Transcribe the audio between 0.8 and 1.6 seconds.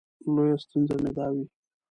مې دا وي.